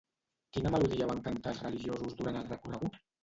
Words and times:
Quina 0.55 0.71
melodia 0.75 1.09
van 1.11 1.21
cantar 1.27 1.53
els 1.55 1.61
religiosos 1.65 2.17
durant 2.23 2.41
el 2.43 2.49
recorregut? 2.55 2.99